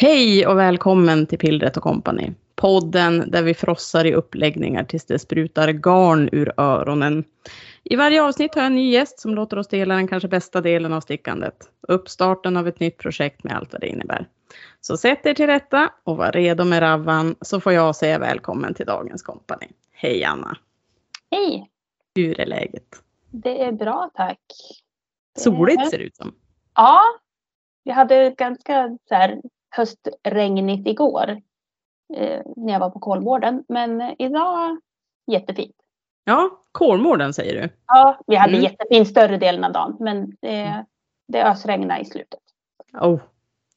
[0.00, 2.32] Hej och välkommen till Pillret och Company.
[2.54, 7.24] Podden där vi frossar i uppläggningar tills det sprutar garn ur öronen.
[7.84, 10.60] I varje avsnitt har jag en ny gäst som låter oss dela den kanske bästa
[10.60, 11.54] delen av stickandet.
[11.88, 14.28] Uppstarten av ett nytt projekt med allt vad det innebär.
[14.80, 18.74] Så sätt er till rätta och var redo med Ravvan så får jag säga välkommen
[18.74, 19.66] till dagens kompani.
[19.92, 20.56] Hej Anna!
[21.30, 21.70] Hej!
[22.14, 23.02] Hur är läget?
[23.30, 24.40] Det är bra tack.
[25.38, 26.34] Soligt ser det ut som.
[26.74, 27.02] Ja,
[27.84, 29.40] vi hade ganska så här,
[29.70, 31.28] höstregnigt igår
[32.14, 33.64] eh, när jag var på Kolmården.
[33.68, 34.80] Men idag
[35.26, 35.76] jättefint.
[36.24, 37.68] Ja, Kolmården säger du?
[37.86, 38.62] Ja, vi hade mm.
[38.62, 39.96] jättefint större delen av dagen.
[40.00, 40.84] Men det,
[41.28, 42.40] det ösregnade i slutet.
[43.00, 43.20] Oh.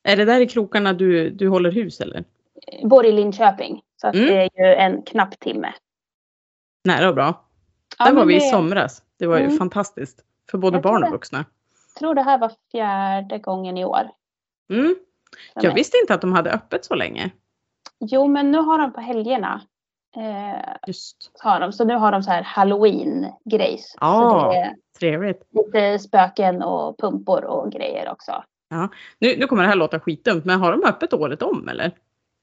[0.03, 2.23] Är det där i krokarna du, du håller hus eller?
[2.67, 3.81] Jag bor i Linköping.
[4.01, 4.25] Så mm.
[4.25, 5.73] det är ju en knapp timme.
[6.83, 7.45] Nära och bra.
[7.99, 9.03] Ja, där var vi i somras.
[9.17, 9.51] Det var mm.
[9.51, 10.23] ju fantastiskt.
[10.51, 11.45] För både jag barn och vuxna.
[11.88, 14.11] Jag tror det här var fjärde gången i år.
[14.69, 14.95] Mm.
[15.55, 17.31] Jag visste inte att de hade öppet så länge.
[17.99, 19.61] Jo, men nu har de på helgerna.
[20.17, 21.31] Eh, Just.
[21.39, 21.73] Har de.
[21.73, 23.95] Så nu har de så här halloween-grejs.
[23.99, 24.65] Ja, ah,
[24.99, 25.43] trevligt.
[25.51, 28.43] Lite spöken och pumpor och grejer också.
[28.69, 28.89] Ja.
[29.19, 31.91] Nu, nu kommer det här låta skitdumt, men har de öppet året om eller?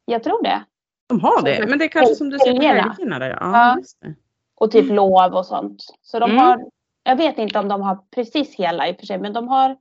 [0.05, 0.65] Jag tror det.
[1.09, 3.19] De har det, men det är kanske som du säger på helgerna.
[3.19, 3.31] Där.
[3.31, 4.09] Ja, ja.
[4.55, 5.85] Och typ lov och sånt.
[6.03, 6.43] Så de mm.
[6.43, 6.65] har,
[7.03, 9.77] jag vet inte om de har precis hela i och för sig, men de har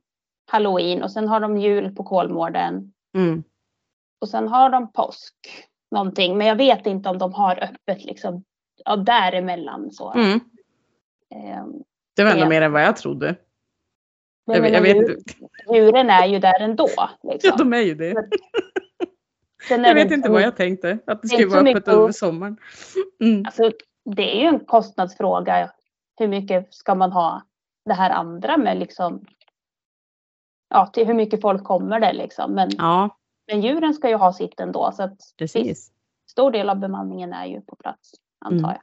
[0.46, 2.92] halloween och sen har de jul på Kolmården.
[3.18, 3.42] Mm.
[4.20, 5.34] Och sen har de påsk
[5.90, 8.44] någonting, men jag vet inte om de har öppet liksom
[8.84, 9.90] ja, däremellan.
[9.90, 10.12] Så.
[10.12, 10.40] Mm.
[11.62, 11.82] Um,
[12.16, 13.36] det var ändå mer än vad jag trodde.
[14.44, 15.18] Jag, jag, jag vet djur,
[15.74, 16.88] Djuren är ju där ändå.
[17.22, 17.50] Liksom.
[17.50, 18.14] Ja, de är ju det.
[19.68, 22.56] jag vet inte vad jag tänkte, att det skulle vara öppet under sommaren.
[23.20, 23.44] Mm.
[23.46, 23.72] Alltså,
[24.04, 25.70] det är ju en kostnadsfråga.
[26.16, 27.42] Hur mycket ska man ha
[27.84, 29.26] det här andra med liksom
[30.68, 32.54] ja, till hur mycket folk kommer det liksom.
[32.54, 33.16] Men, ja.
[33.46, 34.92] men djuren ska ju ha sitt ändå.
[34.92, 35.92] Så att Precis.
[36.30, 38.70] Stor del av bemanningen är ju på plats, antar mm.
[38.70, 38.82] jag.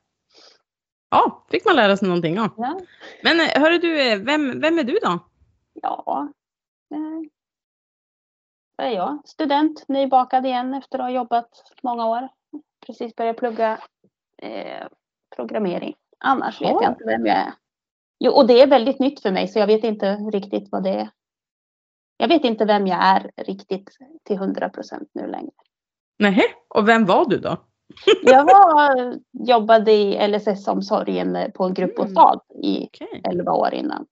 [1.09, 2.49] Ja, fick man lära sig någonting av.
[2.57, 2.79] Ja.
[3.23, 5.19] Men eh, hörru du, eh, vem, vem är du då?
[5.73, 6.27] Ja,
[6.91, 7.29] eh,
[8.77, 9.21] är jag.
[9.25, 11.49] Student, nybakad igen efter att ha jobbat
[11.81, 12.29] många år.
[12.85, 13.79] Precis börjat plugga
[14.41, 14.87] eh,
[15.35, 15.95] programmering.
[16.19, 17.53] Annars vet jag inte vem jag är.
[18.19, 20.89] Jo, och det är väldigt nytt för mig så jag vet inte riktigt vad det
[20.89, 21.09] är.
[22.17, 25.51] Jag vet inte vem jag är riktigt till hundra procent nu längre.
[26.19, 27.57] Nej, och vem var du då?
[28.23, 29.15] jag var,
[29.47, 32.63] jobbade i LSS-omsorgen på en gruppbostad mm.
[32.63, 33.21] i okay.
[33.23, 34.05] 11 år innan.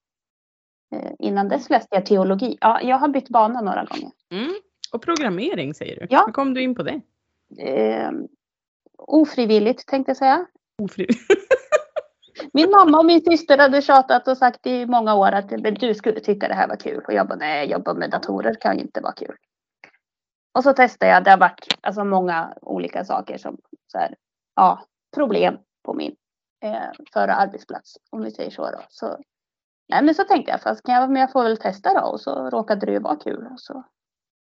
[0.96, 2.58] Eh, innan dess läste jag teologi.
[2.62, 4.12] Ja, jag har bytt bana några gånger.
[4.32, 4.54] Mm.
[4.94, 6.08] Och programmering säger du.
[6.10, 6.24] Ja.
[6.26, 7.02] Hur kom du in på det?
[7.60, 8.12] Eh,
[8.98, 10.46] ofrivilligt tänkte jag säga.
[10.82, 11.22] Ofrivilligt.
[12.54, 15.50] Min mamma och min syster hade tjatat och sagt i många år att
[15.80, 17.04] du skulle tycka det här var kul.
[17.08, 19.36] Och jag bara, nej, jobba med datorer kan inte vara kul.
[20.54, 21.24] Och så testade jag.
[21.24, 23.58] Det har varit alltså, många olika saker som
[23.88, 24.16] så här,
[24.56, 24.86] ja,
[25.16, 26.16] problem på min
[26.64, 27.98] eh, förra arbetsplats.
[28.10, 28.72] Om vi säger så.
[28.72, 28.80] Då.
[28.90, 29.18] så
[29.90, 32.08] nej, men så tänkte jag, fast kan jag, men jag får väl testa då.
[32.08, 33.48] Och så råkade det ju vara kul.
[33.58, 33.84] Så,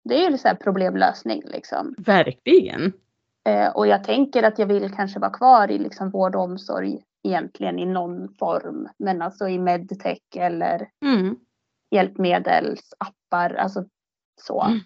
[0.05, 1.95] det är ju så här problemlösning liksom.
[1.99, 2.93] Verkligen.
[3.45, 7.05] Eh, och jag tänker att jag vill kanske vara kvar i liksom vård och omsorg
[7.25, 8.89] egentligen i någon form.
[8.99, 11.37] Men alltså i medtech eller mm.
[11.91, 13.55] hjälpmedelsappar.
[13.55, 13.85] Alltså
[14.41, 14.63] så.
[14.63, 14.81] Mm.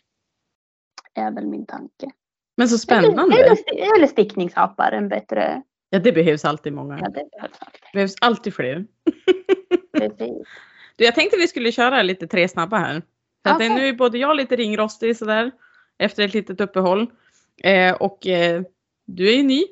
[1.14, 2.10] Är väl min tanke.
[2.56, 3.36] Men så spännande.
[3.36, 5.62] Eller, eller, eller stickningsappar, en bättre.
[5.90, 6.98] Ja det behövs alltid många.
[7.00, 8.86] Ja, det behövs alltid, behövs alltid fler.
[9.98, 10.48] Precis.
[10.96, 13.02] Du, jag tänkte vi skulle köra lite tre snabba här.
[13.42, 13.66] För okay.
[13.66, 15.50] att nu är både jag lite ringrostig sådär
[15.98, 17.10] efter ett litet uppehåll.
[17.62, 18.62] Eh, och eh,
[19.04, 19.64] du är ju ny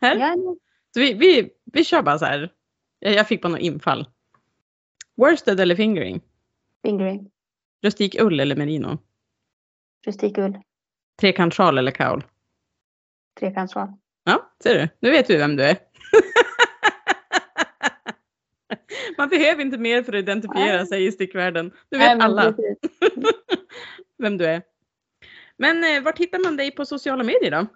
[0.00, 0.16] här.
[0.16, 0.56] Ja,
[0.94, 2.52] så vi, vi, vi kör bara så här.
[2.98, 4.08] Jag, jag fick bara något infall.
[5.16, 6.20] Worsted eller fingering?
[6.82, 7.30] Fingering.
[7.82, 8.98] Rustik ull eller merino?
[10.06, 10.58] Rustik ull.
[11.20, 12.24] Trekantsjal eller kaul?
[13.40, 13.88] Trekantsjal.
[14.24, 14.88] Ja, ser du.
[15.00, 15.76] Nu vet vi vem du är.
[19.18, 20.86] Man behöver inte mer för att identifiera Nej.
[20.86, 21.72] sig i stickvärlden.
[21.88, 22.54] Du vet Nej, alla
[24.18, 24.62] vem du är.
[25.56, 27.66] Men eh, var hittar man dig på sociala medier då?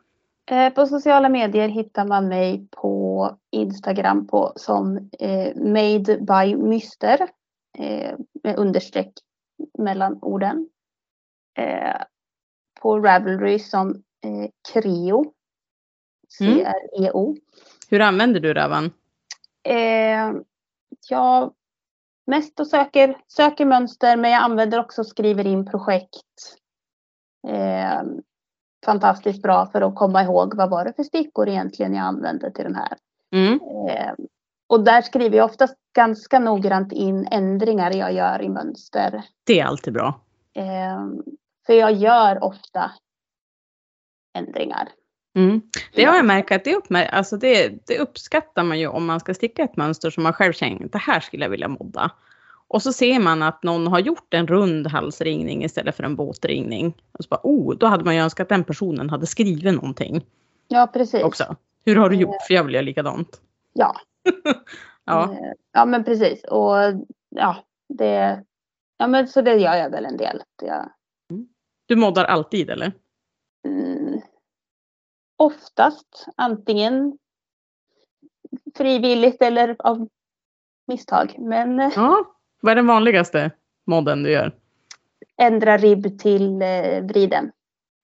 [0.54, 2.97] Eh, på sociala medier hittar man mig på
[3.50, 7.29] Instagram på, som eh, Made by Myster
[7.79, 9.12] eh, med understreck
[9.79, 10.69] mellan orden.
[11.59, 12.03] Eh,
[12.81, 13.91] på Ravelry som
[14.25, 15.32] eh, Creo.
[16.38, 17.26] C-R-E-O.
[17.26, 17.41] Mm.
[17.88, 18.91] Hur använder du Ravan?
[19.62, 20.32] Eh,
[21.09, 21.55] jag
[22.26, 26.56] mest och söker, söker mönster men jag använder också skriver in projekt.
[27.49, 28.03] Eh,
[28.85, 32.65] fantastiskt bra för att komma ihåg vad var det för stickor egentligen jag använde till
[32.65, 32.99] den här.
[33.32, 33.60] Mm.
[33.90, 34.12] Eh,
[34.66, 39.22] och där skriver jag oftast ganska noggrant in ändringar jag gör i mönster.
[39.44, 40.20] Det är alltid bra.
[40.54, 41.04] Eh,
[41.66, 42.90] För jag gör ofta
[44.38, 44.88] ändringar.
[45.36, 45.62] Mm.
[45.94, 49.20] Det har jag märkt att det, uppmär- alltså det, det uppskattar man ju om man
[49.20, 52.10] ska sticka ett mönster som man själv känner det här skulle jag vilja modda.
[52.69, 57.02] Och så ser man att någon har gjort en rund halsringning istället för en båtringning.
[57.12, 60.26] Och så bara, oh, då hade man ju önskat att den personen hade skrivit någonting
[60.69, 61.22] Ja, precis.
[61.22, 61.56] också.
[61.88, 62.43] Hur har du gjort?
[62.46, 63.40] För jag vill göra likadant.
[63.73, 63.94] Ja.
[65.05, 65.32] Ja.
[65.32, 66.44] Eh, ja, men precis.
[66.44, 66.75] Och
[67.29, 67.56] ja,
[67.88, 68.44] det,
[68.99, 70.43] ja men så det gör jag väl en del.
[70.56, 70.88] Det,
[71.87, 72.93] Du moddar alltid eller?
[73.64, 74.20] mm,
[75.37, 77.19] oftast antingen
[78.76, 80.08] frivilligt eller av
[80.87, 81.34] misstag.
[81.38, 82.25] Men eh, Ja.
[82.61, 83.50] Vad är den vanligaste
[83.87, 84.52] modden du gör?
[85.37, 87.52] ändra ribb till eh, vriden.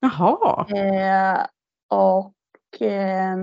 [0.01, 0.67] Jaha.
[0.79, 1.47] Eh,
[1.89, 3.37] och eh,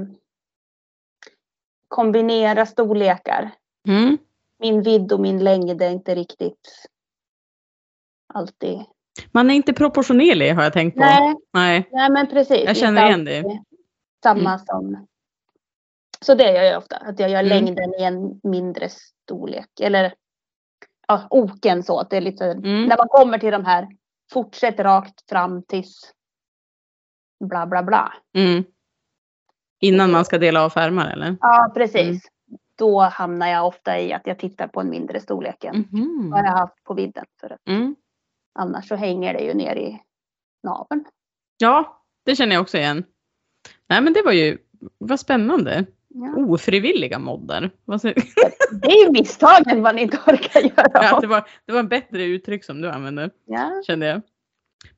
[1.91, 3.51] kombinera storlekar.
[3.87, 4.17] Mm.
[4.59, 6.85] Min vidd och min längd är inte riktigt
[8.33, 8.79] alltid.
[9.31, 10.99] Man är inte proportionerlig har jag tänkt på.
[10.99, 11.89] Nej, Nej.
[11.91, 12.63] nej men precis.
[12.65, 13.61] Jag känner igen det.
[14.23, 15.07] Samma som.
[16.21, 16.95] Så det gör jag ofta.
[16.97, 17.49] Att jag gör Mm.
[17.49, 19.79] längden i en mindre storlek.
[19.81, 20.13] Eller
[21.07, 21.99] ja, oken så.
[21.99, 22.85] Att det är lite, Mm.
[22.85, 23.87] När man kommer till de här.
[24.33, 26.13] Fortsätt rakt fram tills
[27.43, 28.13] bla bla bla.
[29.81, 29.93] Mm.
[29.93, 31.37] Innan man ska dela av färmar eller?
[31.41, 31.97] Ja, precis.
[31.97, 32.19] Mm.
[32.77, 36.29] Då hamnar jag ofta i att jag tittar på en mindre storlek än Mhm.
[36.31, 37.25] vad jag har haft på vidden.
[37.41, 37.95] För att Mm.
[38.59, 40.01] annars så hänger det ju ner i
[40.63, 41.05] naveln.
[41.57, 43.03] Ja, det känner jag också igen.
[43.89, 44.57] Nej men det var ju,
[44.97, 45.85] vad spännande.
[46.07, 46.35] Ja.
[46.35, 47.71] Ofrivilliga moddar.
[48.71, 50.89] Det är ju misstagen man inte orkar göra.
[50.93, 53.81] Ja, det, var, det var en bättre uttryck som du använde, Ja.
[53.87, 54.21] kände jag.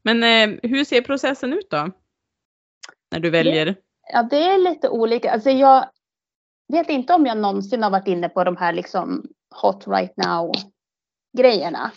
[0.02, 1.90] Men eh, hur ser processen ut då?
[3.12, 3.76] När du väljer?
[4.12, 5.32] Ja, det är lite olika.
[5.32, 5.90] Alltså jag
[6.68, 9.26] vet inte om jag någonsin har varit inne på de här liksom
[9.62, 10.52] hot right now
[11.38, 11.92] grejerna.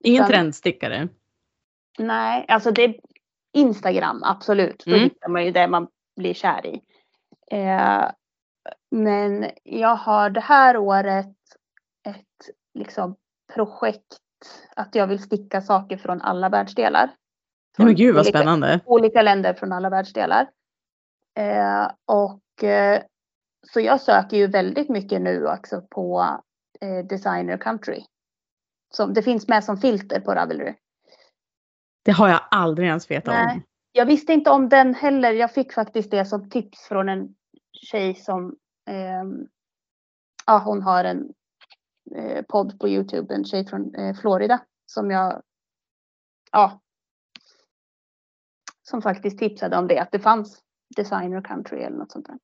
[0.00, 1.08] Ingen Utan- trendstickare?
[1.98, 2.94] Nej, alltså det är
[3.52, 4.82] Instagram, absolut.
[4.86, 5.02] Då Mm.
[5.04, 6.80] hittar man ju det man blir kär i.
[7.50, 8.10] Eh,
[8.90, 11.26] men jag har det här året
[12.08, 13.16] ett liksom,
[13.54, 14.02] projekt
[14.76, 17.10] att jag vill sticka saker från alla världsdelar.
[17.76, 18.80] Från men gud vad olika, spännande.
[18.84, 20.48] olika länder från alla världsdelar.
[21.34, 23.02] Eh, och eh,
[23.72, 26.40] så jag söker ju väldigt mycket nu också på
[26.80, 28.04] eh, designer country.
[28.94, 30.74] Som, det finns med som filter på Ravelry.
[32.04, 33.34] Det har jag aldrig ens vetat om.
[33.34, 33.62] Nej.
[33.92, 35.32] Jag visste inte om den heller.
[35.32, 37.34] Jag fick faktiskt det som tips från en
[37.72, 38.56] tjej som
[38.86, 39.46] ehm,
[40.46, 41.32] ja, hon har en
[42.14, 45.42] eh, podd på Youtube, en tjej från eh, Florida som jag
[46.52, 46.80] ja,
[48.82, 50.62] som faktiskt tipsade om det, att det fanns
[50.96, 52.38] designer country eller något sånt där.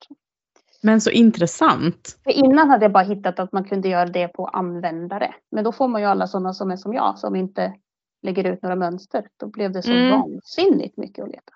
[0.83, 2.19] Men så intressant.
[2.25, 5.35] För innan hade jag bara hittat att man kunde göra det på användare.
[5.51, 7.75] Men då får man ju alla sådana som är som jag som inte
[8.23, 9.29] lägger ut några mönster.
[9.37, 10.11] Då blev det så Mm.
[10.11, 11.53] vansinnigt mycket att leta.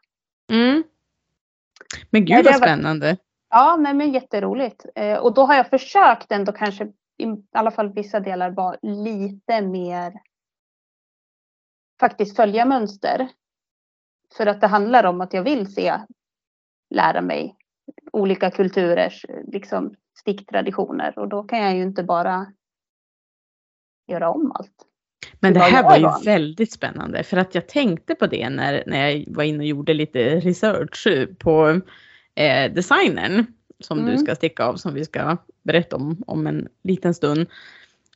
[0.52, 0.82] Mm.
[2.10, 3.16] Men gud vad var- spännande.
[3.50, 4.87] Ja, nej, men jätteroligt.
[4.94, 6.84] Eh, och då har jag försökt ändå kanske
[7.19, 10.12] i alla fall vissa delar vara lite mer
[12.00, 13.28] faktiskt följa mönster.
[14.37, 16.00] För att det handlar om att jag vill se,
[16.90, 17.56] lära mig
[18.12, 22.47] olika kulturers liksom, sticktraditioner och då kan jag ju inte bara
[24.06, 24.87] göra om allt.
[25.40, 29.09] Men det här var ju väldigt spännande för att jag tänkte på det när, när
[29.09, 31.06] jag var inne och gjorde lite research
[31.38, 31.80] på
[32.35, 33.47] eh, designern
[33.80, 34.18] som du Mm.
[34.18, 37.47] ska sticka av som vi ska berätta om om en liten stund.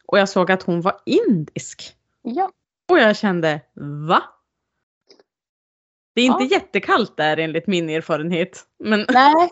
[0.07, 1.97] Och jag såg att hon var indisk.
[2.23, 2.51] Ja,
[2.89, 3.61] Och jag kände,
[4.09, 4.23] va?
[6.15, 6.51] Det är inte Ja.
[6.51, 8.61] jättekallt där enligt min erfarenhet.
[8.85, 9.51] Men, nej.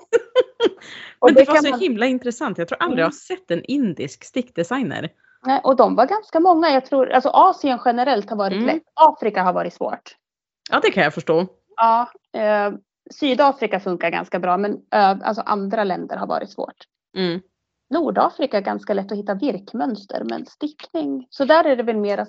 [1.20, 2.58] Men det, var kan så man- himla intressant.
[2.58, 3.12] Jag tror aldrig jag Mm.
[3.28, 5.08] har sett en indisk stickdesigner.
[5.46, 6.70] nej, och de var ganska många.
[6.70, 8.66] Jag tror, alltså Asien generellt har varit Mm.
[8.66, 8.82] lätt.
[8.94, 10.16] Afrika har varit svårt.
[10.70, 11.46] Ja, det kan jag förstå.
[11.76, 12.72] Ja, eh,
[13.10, 14.78] Sydafrika funkar ganska bra men ö,
[15.24, 16.76] alltså andra länder har varit svårt.
[17.16, 17.40] Mm.
[17.92, 22.18] Nordafrika är ganska lätt att hitta virkmönster men stickning, så där är det väl mer
[22.18, 22.28] att,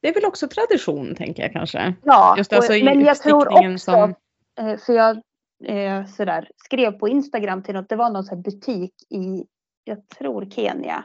[0.00, 1.94] Det är väl också tradition, tänker jag kanske.
[2.04, 4.14] ja, Just alltså och, men jag tror också, som-
[4.60, 5.16] eh, för jag
[5.64, 9.44] eh, sådär, skrev på Instagram till något, det var någon sån här butik i,
[9.84, 11.04] jag tror Kenya.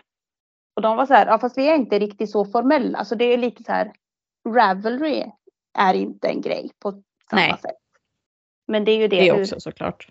[0.75, 3.25] Och de var så här, ja fast vi är inte riktigt så formella, så det
[3.25, 3.91] är lite så här,
[4.55, 5.25] Ravelry
[5.77, 7.57] är inte en grej på samma Nej.
[7.61, 7.75] sätt.
[8.67, 10.09] Men det är ju det, Det hur, också såklart.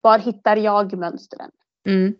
[0.00, 1.50] var hittar jag mönstren?
[1.86, 2.14] Mm.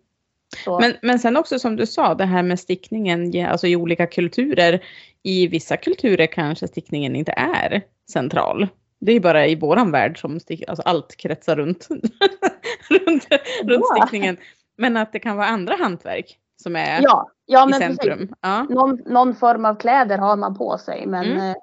[0.65, 4.07] Så, Men, men sen också som du sa, det här med stickningen alltså i olika
[4.07, 4.85] kulturer.
[5.23, 8.69] I vissa kulturer kanske stickningen inte är central.
[9.01, 11.89] Det är bara i våran värld som stick, alltså allt kretsar runt,
[12.91, 13.27] runt,
[13.65, 13.97] runt Ja.
[13.97, 14.37] stickningen.
[14.77, 17.87] Men att det kan vara andra hantverk som är ja, ja i precis.
[17.87, 18.35] centrum.
[18.41, 18.63] Ja.
[18.63, 21.51] någon, någon form av kläder har man på sig men Mm.
[21.51, 21.57] eh,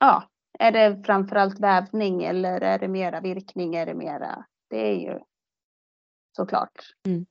[0.00, 0.22] ja,
[0.58, 3.74] är det framförallt vävning eller är det mera virkning?
[3.74, 4.44] Är det mera?
[4.70, 5.18] Det är ju
[6.36, 6.72] såklart.
[7.06, 7.26] Mm.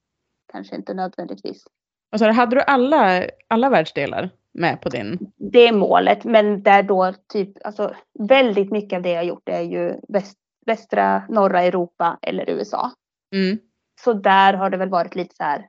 [0.54, 1.66] Kanske inte nödvändigtvis.
[2.12, 5.32] Alltså, hade du alla, alla världsdelar med på din?
[5.36, 9.62] Det är målet, men där då typ, alltså väldigt mycket av det jag gjort är
[9.62, 12.92] ju väst, västra, norra Europa eller USA.
[13.36, 13.60] Mm.
[14.02, 15.68] Så där har det väl varit lite så här.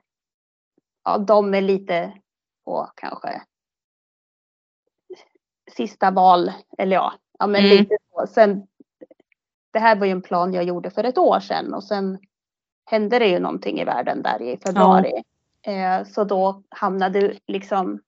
[1.03, 2.13] Ja, de är lite
[2.65, 3.41] på kanske
[5.71, 7.77] sista val, eller ja, ja men Mm.
[7.77, 8.27] lite så.
[8.27, 8.67] Sen,
[9.73, 12.19] det här var ju en plan jag gjorde för ett år sedan och sen
[12.85, 15.23] hände det ju någonting i världen där i februari.
[15.61, 17.99] Eh, så då hamnade liksom,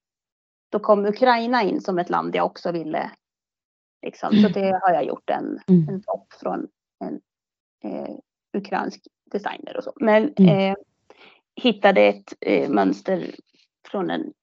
[0.69, 3.11] då kom Ukraina in som ett land jag också ville.
[4.01, 4.29] Liksom.
[4.41, 5.89] Så det har jag gjort en, Mm.
[5.89, 6.67] en topp från
[6.99, 7.19] en
[7.83, 8.15] eh,
[8.57, 9.91] ukrainsk designer och så.
[9.95, 10.71] Men Mm.
[10.71, 10.75] eh,
[11.55, 13.35] hittade ett eh, mönster
[13.91, 14.33] från en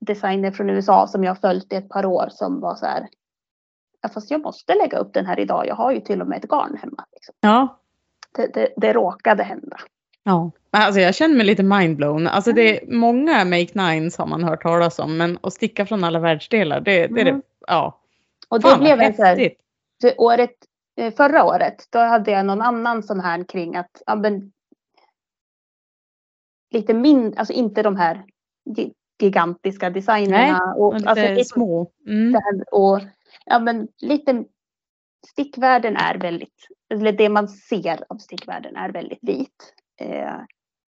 [0.00, 3.08] designer från USA som jag följt i ett par år som var så här.
[4.00, 5.66] Ja, fast jag måste lägga upp den här idag.
[5.66, 7.04] Jag har ju till och med ett garn hemma.
[7.12, 7.34] Liksom.
[7.40, 7.79] Ja.
[8.36, 9.76] Det, det, det råkade hända.
[10.24, 10.50] ja.
[10.72, 12.26] Alltså, jag känner mig lite mindblown.
[12.26, 16.04] Alltså, det är många make nines har man hört talas om, men att sticka från
[16.04, 17.30] alla världsdelar, det, det är det.
[17.30, 17.42] Mm.
[17.66, 18.00] Ja.
[18.48, 19.50] Och det Fan, blev en så här,
[20.18, 20.50] året,
[20.96, 24.52] eh, förra året, då hade jag någon annan sån här kring att ja, men,
[26.70, 28.24] lite mindre, alltså inte de här
[28.76, 30.74] gi- gigantiska designerna.
[30.74, 31.90] Och, Lite alltså, små.
[32.06, 32.42] Mm.
[32.72, 33.00] och
[33.46, 34.44] ja, men lite
[35.26, 39.74] stickvärlden är väldigt, eller det man ser av stickvärlden är väldigt vit.
[40.00, 40.40] Eh,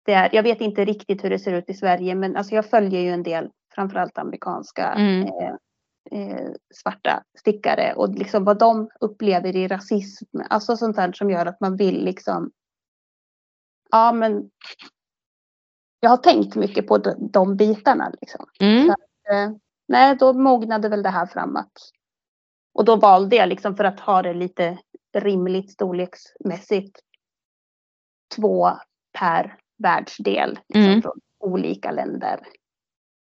[0.06, 2.66] det är, jag vet inte riktigt hur det ser ut i Sverige, men alltså jag
[2.66, 5.22] följer ju en del, framförallt amerikanska Mm.
[5.22, 5.56] eh,
[6.12, 11.46] eh, svarta stickare och liksom vad de upplever i rasism, alltså sånt där som gör
[11.46, 12.52] att man vill liksom,
[13.92, 14.50] ja men
[16.00, 18.46] jag har tänkt mycket på de, de bitarna liksom.
[18.60, 18.90] Mm.
[18.90, 19.52] Eh,
[19.88, 21.72] nej, då mognade väl det här fram att
[22.74, 24.78] och då valde jag liksom för att ha det lite
[25.18, 27.00] rimligt storleksmässigt
[28.36, 28.70] två
[29.20, 31.02] per världsdel liksom, Mm.
[31.02, 32.40] från olika länder.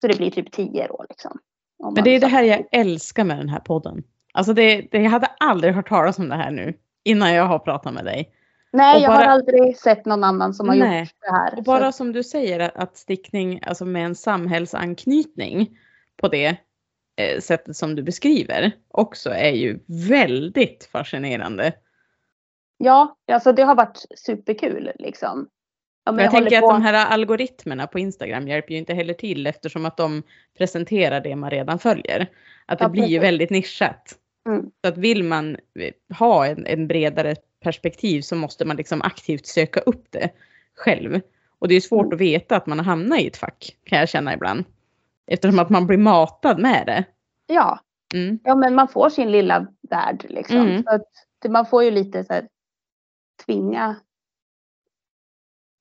[0.02, 1.40] Så det blir typ tio då liksom.
[1.84, 4.04] Om Men det är det här jag älskar med den här podden.
[4.34, 6.74] Alltså det, det, jag hade aldrig hört talas om det här nu
[7.04, 8.34] innan jag har pratat med dig.
[8.72, 11.00] Nej, och jag bara- har aldrig sett någon annan som har Nej.
[11.00, 11.58] gjort det här.
[11.58, 15.78] Och bara Så, som du säger att- att stickning alltså med en samhällsanknytning
[16.18, 16.58] på det
[17.18, 21.74] eh, sättet som du beskriver också är ju väldigt fascinerande.
[22.78, 25.48] ja, alltså det har varit superkul liksom.
[26.06, 29.14] Ja, jag håller tänker på- att de här algoritmerna på Instagram hjälper ju inte heller
[29.14, 30.24] till eftersom att de
[30.58, 32.28] presenterar det man redan följer.
[32.66, 34.16] Att det Ja, blir ju väldigt nischat.
[34.50, 34.72] Mm.
[34.82, 39.46] Så att vill man eh, ha en, en bredare perspektiv så måste man liksom aktivt
[39.46, 40.30] söka upp det
[40.76, 41.20] själv.
[41.60, 42.16] Och det är svårt Mm.
[42.16, 44.64] att veta att man har hamnat i ett fack kan jag känna ibland.
[45.28, 47.06] Eftersom att man blir matad med det.
[47.48, 47.80] Ja,
[48.14, 48.40] Mm.
[48.44, 50.58] Ja, men man får sin lilla värld liksom.
[50.58, 50.84] Mm.
[50.84, 52.48] Så att man får ju lite så här,
[53.46, 53.96] tvinga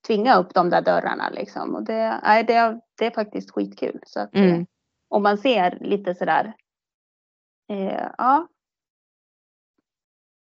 [0.07, 1.75] tvinga upp de där dörrarna liksom.
[1.75, 3.99] Och det, nej, det, det är faktiskt skitkul.
[4.05, 4.59] Så att, Mm.
[4.61, 4.65] eh,
[5.07, 6.53] om man ser lite sådär,
[7.69, 8.47] eh, ja.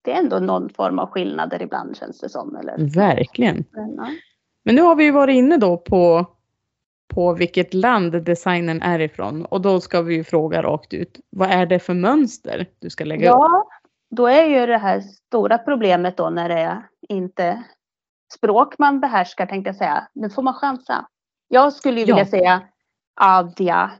[0.01, 2.55] Det är ändå någon form av skillnader ibland känns det som.
[2.55, 3.65] Eller, Verkligen.
[3.71, 4.07] Men, ja.
[4.63, 6.25] Men nu har vi ju varit inne då på,
[7.15, 9.45] på vilket land designen är ifrån.
[9.45, 11.19] Och då ska vi ju fråga rakt ut.
[11.29, 13.35] Vad är det för mönster du ska lägga upp?
[13.39, 13.67] ja,
[14.09, 17.63] då är ju det här stora problemet då när det är inte
[18.33, 20.07] språk man behärskar tänkte jag säga.
[20.13, 21.05] Nu får man chansa.
[21.47, 22.15] Jag skulle ju Ja.
[22.15, 22.61] vilja säga
[23.21, 23.91] adja.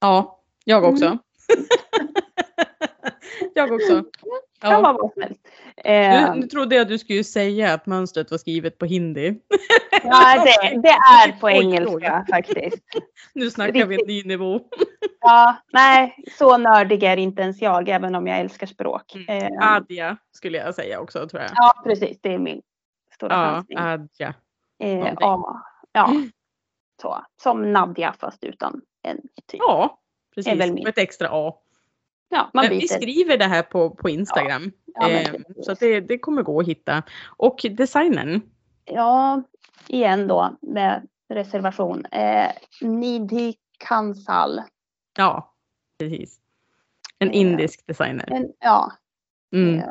[0.00, 1.06] Ja, jag också.
[1.06, 1.18] Mm.
[3.54, 3.96] jag också.
[4.62, 4.80] Kan Ja.
[4.92, 5.34] vara snäll.
[5.76, 9.26] Eh, Nu, nu trodde jag att du skulle säga att mönstret var skrivet på hindi.
[10.02, 12.82] ja, det, det är på engelska faktiskt.
[13.34, 14.60] Nu snackar vi en ny nivå.
[15.24, 19.14] Ja, nej, så nördig är inte ens jag, även om jag älskar språk.
[19.28, 21.50] Eh, Adja skulle jag säga också tror jag.
[21.54, 22.18] ja, precis.
[22.20, 22.62] Det är min
[23.14, 23.78] stora Ja, chansning.
[23.78, 24.34] adja.
[24.82, 26.12] Eh, ja, ja,
[27.02, 27.24] så.
[27.42, 29.16] Som Nadja fast utan en
[29.46, 29.60] typ.
[29.60, 29.98] Ja,
[30.34, 30.54] precis.
[30.54, 31.54] Med ett extra A.
[32.34, 32.86] Ja, man vi byter.
[32.86, 34.72] skriver det här på, på Instagram.
[34.94, 37.02] Ja, men eh, så det, det kommer gå att hitta.
[37.36, 38.42] Och designen.
[38.84, 39.42] Ja,
[39.88, 42.06] igen då med reservation.
[42.06, 44.62] Eh, Nidhi Kansal.
[45.16, 45.54] Ja,
[45.98, 46.38] precis.
[47.18, 48.28] En Eh, indisk designer.
[48.32, 48.92] En, ja,
[49.52, 49.78] Mm.
[49.78, 49.84] eh,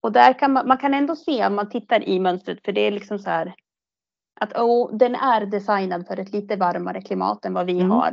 [0.00, 2.80] och där kan man, man kan ändå se om man tittar i mönstret för det
[2.80, 3.54] är liksom så här
[4.40, 7.90] att oh, den är designad för ett lite varmare klimat än vad vi Mm.
[7.90, 8.12] har.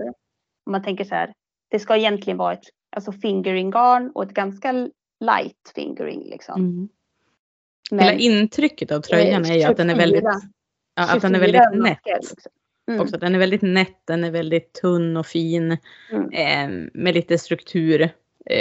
[0.66, 1.34] Om man tänker så här,
[1.70, 4.72] det ska egentligen vara ett alltså fingering garn och ett ganska
[5.20, 6.62] light fingering liksom.
[6.62, 6.90] Mm.
[7.92, 10.24] Men, Hela intrycket av tröjan är ju att den är 24 väldigt,
[10.96, 12.00] ja, att den är 24 väldigt nätt.
[12.06, 12.52] liksom.
[12.90, 13.02] Mm.
[13.02, 15.78] Också, den är väldigt nätt, den är väldigt tunn och fin.
[16.12, 16.30] Mm.
[16.32, 18.10] Eh, med lite struktur eh,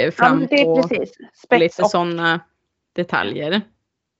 [0.04, 1.12] Ja, fram är på precis.
[1.44, 2.40] Spets lite sådana
[2.92, 3.60] detaljer.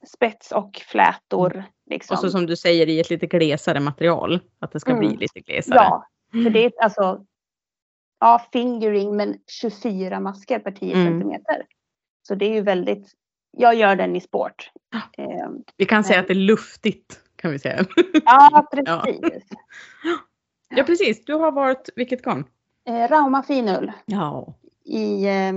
[0.06, 1.64] spets och flätor.
[1.90, 2.14] Liksom.
[2.14, 4.40] Och så som du säger i ett lite glesare material.
[4.58, 5.08] Att det ska Mm.
[5.08, 5.76] bli lite glesare.
[5.78, 6.06] Ja,
[6.44, 7.24] för det är alltså
[8.20, 11.06] ja, fingering men 24 masker per 10 Mm.
[11.06, 11.66] centimeter.
[12.28, 13.12] Så det är ju väldigt,
[13.56, 14.70] jag gör den i sport.
[15.18, 17.20] Eh, Vi kan säga att det är luftigt.
[17.36, 17.84] Kan vi säga.
[18.24, 19.44] ja, precis.
[20.68, 22.44] ja precis, du har varit vilket garn?
[22.88, 24.54] Eh, Rauma finull Ja.
[24.84, 25.52] i eh,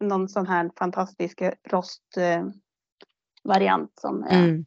[0.00, 2.46] någon sån här fantastisk rost eh,
[4.00, 4.66] som är Mm.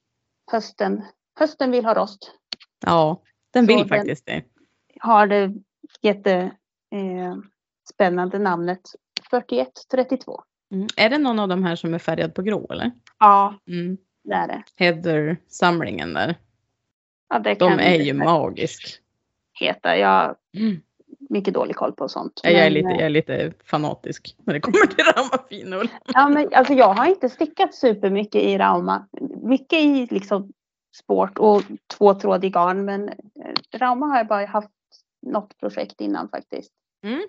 [0.52, 1.04] hösten.
[1.40, 2.32] Hösten vill ha rost.
[2.86, 4.44] Ja, den Så vill faktiskt det.
[5.00, 5.54] Har det
[6.02, 6.52] jätte
[6.92, 7.36] eh,
[7.94, 8.82] spännande namnet
[9.30, 10.42] 4132.
[10.72, 10.88] Mm.
[10.98, 12.92] Är det någon av de här som är färgad på grå eller?
[13.20, 13.98] Ja, Mm.
[14.24, 14.64] det är det.
[14.76, 16.36] Heather-samlingen där.
[17.30, 19.00] Ja, det De är ju magisk.
[19.60, 19.98] heta.
[19.98, 20.82] Jag Mm.
[21.30, 22.42] mycket dålig koll på sånt.
[22.44, 25.90] Jag, är Men, lite, eh, jag är lite fanatisk när det kommer till Ramafinull.
[26.14, 29.08] Ja, men alltså jag har inte stickat supermycket i Rauma.
[29.44, 30.54] Mycket i liksom
[30.96, 31.62] sport och
[31.98, 32.86] tvåtrådig garn.
[32.86, 33.16] Men eh,
[33.78, 34.70] Rauma har jag bara haft
[35.22, 36.72] något projekt innan faktiskt.
[37.06, 37.22] Mm.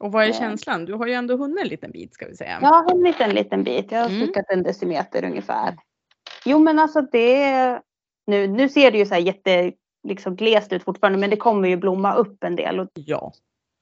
[0.00, 0.34] Och vad är Eh.
[0.38, 0.84] känslan?
[0.84, 2.58] Du har ju ändå hunnit en liten bit ska vi säga.
[2.62, 3.92] Jag har hunnit en liten bit.
[3.92, 4.32] Jag har Mm.
[4.48, 5.76] en decimeter ungefär.
[6.44, 7.80] Jo men alltså det.
[8.26, 9.72] Nu, nu ser det ju så här jätte
[10.08, 11.18] liksom glest ut fortfarande.
[11.18, 12.80] Men det kommer ju blomma upp en del.
[12.80, 13.32] Och, Ja.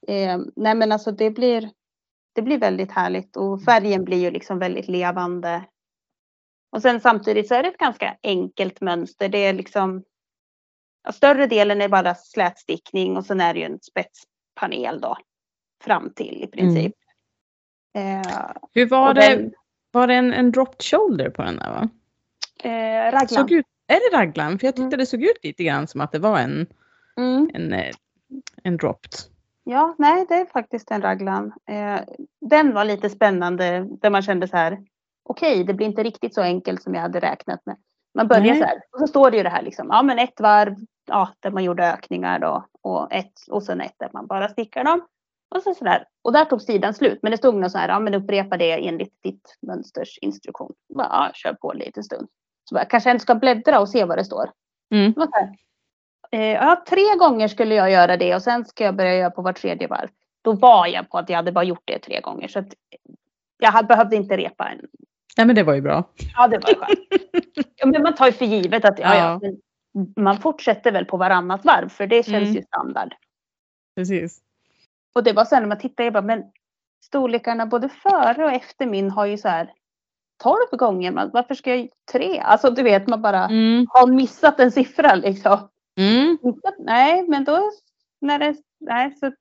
[0.07, 1.69] eh, nej men alltså det blir.
[2.35, 5.63] Det blir väldigt härligt och färgen blir ju liksom väldigt levande.
[6.71, 9.29] Och sen samtidigt så är det ett ganska enkelt mönster.
[9.29, 10.03] Det är liksom.
[11.05, 15.17] Ja, större delen är bara slätstickning och sen är det ju en spetspanel då.
[15.83, 16.93] Fram till i princip.
[17.95, 19.21] Eh, Hur var det?
[19.35, 19.53] den-
[19.91, 21.89] Var det en, en dropped shoulder på den där va?
[22.69, 23.27] eh, raglan.
[23.27, 24.59] Såg ut, är det raglan?
[24.59, 24.99] För jag tyckte Mm.
[24.99, 26.67] det såg ut lite grann som att det var en,
[27.17, 27.49] Mm.
[27.53, 27.95] en, eh,
[28.63, 29.11] en dropped.
[29.63, 31.53] Ja, nej, det är faktiskt en raglan.
[31.69, 31.99] Eh,
[32.41, 34.77] den var lite spännande där man kände så här.
[35.23, 37.77] Okej, det blir inte riktigt så enkelt som jag hade räknat med.
[38.13, 38.59] Man börjar Nej.
[38.59, 39.87] så här och så står det ju det här liksom.
[39.91, 40.75] Ja, men ett varv,
[41.05, 44.83] ja, där man gjorde ökningar då och ett och sen ett där man bara stickar
[44.83, 45.01] dem.
[45.55, 46.05] Och så sådär.
[46.21, 47.19] Och där tog sidan slut.
[47.21, 47.89] Men det stod nog så här.
[47.89, 50.73] Ja, men upprepa det enligt ditt mönsters instruktion.
[50.95, 52.27] Bara, ja, kör på lite stund.
[52.69, 54.51] Så bara, kanske jag ska bläddra och se vad det står.
[54.91, 55.13] Mm.
[55.13, 56.37] Det.
[56.37, 59.41] Eh, ja, tre gånger skulle jag göra det och sen ska jag börja göra på
[59.41, 60.09] var tredje varv.
[60.41, 62.47] Då var jag på att jag hade bara gjort det tre gånger.
[62.47, 62.73] Så att
[63.57, 64.81] jag hade- behövde inte repa en.
[65.37, 66.03] Nej men det var ju bra.
[66.35, 66.99] Ja, det var skönt.
[67.75, 69.39] ja, men man tar ju för givet att ja, ja.
[69.41, 69.51] Ja.
[70.15, 72.53] Man fortsätter väl på varannat varv för det känns Mm.
[72.55, 73.13] ju standard.
[73.95, 74.41] Precis.
[75.15, 76.43] Och det var sen när man tittar, jag bara, men
[77.05, 79.73] storlekarna både före och efter min har ju så här
[80.43, 81.11] 12 gånger.
[81.11, 82.39] Man, varför ska jag tre?
[82.39, 83.85] Alltså du vet, man bara Mm.
[83.89, 85.69] har missat en siffra liksom.
[85.99, 86.37] Mm.
[86.79, 87.71] Nej, men då
[88.21, 89.33] när det, nej, så att,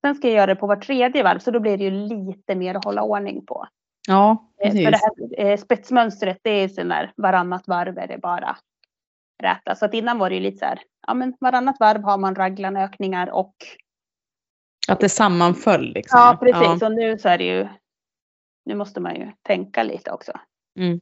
[0.00, 2.54] sen ska jag göra det på var tredje varv så då blir det ju lite
[2.54, 3.66] mer att hålla ordning på.
[4.08, 4.84] Ja, Eh, precis.
[4.84, 8.56] För det här eh, spetsmönstret det är sån där varannat varv är det bara
[9.42, 9.74] räta.
[9.74, 12.34] Så att innan var det ju lite så här, ja men varannat varv har man
[12.34, 13.54] raglanökningar och
[14.88, 16.18] Att det sammanföll liksom.
[16.18, 17.68] ja precis och nu så är det ju
[18.64, 20.32] nu måste man ju tänka lite också.
[20.78, 21.00] Mm.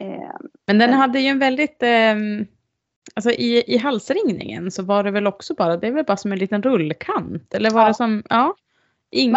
[0.00, 0.30] Eh,
[0.66, 2.46] Men den hade ju en väldigt, ehm,
[3.14, 6.32] alltså i, i halsringningen så var det väl också bara, det är väl bara som
[6.32, 7.54] en liten rullkant?
[7.54, 7.88] Eller var Ja.
[7.88, 8.54] det som, ja,
[9.10, 9.36] inget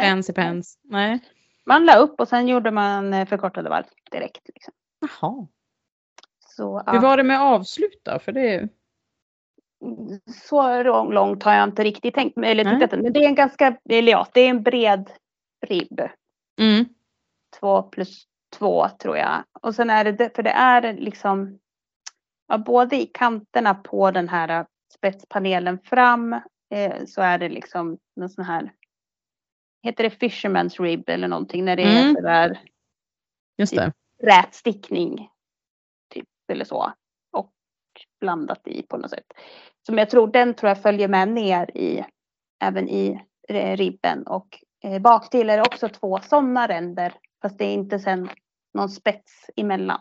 [0.00, 0.78] fancy pants?
[0.82, 1.18] Nej.
[1.66, 4.48] man la upp och sen gjorde man eh, förkortade varv direkt.
[4.54, 4.74] Liksom.
[5.00, 5.46] Jaha.
[6.58, 8.18] Så, Hur var det med avslut då?
[8.18, 8.68] För det,
[10.46, 13.00] så lång- långt har jag inte riktigt tänkt mig, eller tittat.
[13.00, 15.10] Men det är en ganska, eller ja, det är en bred
[15.66, 16.00] ribb.
[16.60, 16.84] mm,
[17.60, 18.24] Två plus
[18.56, 19.44] två tror jag.
[19.62, 21.58] Och sen är det, för det är liksom,
[22.48, 26.32] ja, både i kanterna på den här spetspanelen fram
[26.74, 28.72] eh, så är det liksom någon sån här,
[29.82, 32.14] heter det fisherman's rib eller någonting när det är Mm.
[32.14, 32.60] sådär
[33.58, 33.92] just det.
[34.22, 35.30] rätstickning.
[36.50, 36.92] Eller så.
[37.32, 37.52] Och
[38.20, 39.32] blandat i på något sätt.
[39.86, 42.04] Som jag tror, den tror jag följer med ner i,
[42.60, 44.26] även i eh, ribben.
[44.26, 47.12] Och eh, baktill är det också två sådana ränder.
[47.42, 48.28] Fast det är inte sen
[48.74, 50.00] någon spets emellan.